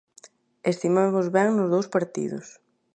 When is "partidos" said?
1.95-2.47